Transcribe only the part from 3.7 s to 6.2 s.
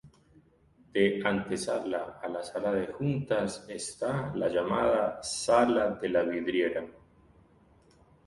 está la llamada "sala de